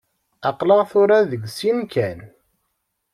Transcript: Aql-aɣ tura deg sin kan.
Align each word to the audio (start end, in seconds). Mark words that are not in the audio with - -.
Aql-aɣ 0.49 0.81
tura 0.89 1.19
deg 1.31 1.43
sin 1.57 1.79
kan. 1.93 2.19